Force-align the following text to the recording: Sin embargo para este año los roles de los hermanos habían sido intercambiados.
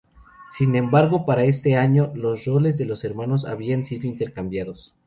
Sin 0.49 0.73
embargo 0.75 1.27
para 1.27 1.43
este 1.43 1.75
año 1.77 2.11
los 2.15 2.45
roles 2.45 2.75
de 2.79 2.85
los 2.85 3.03
hermanos 3.03 3.45
habían 3.45 3.85
sido 3.85 4.07
intercambiados. 4.07 4.95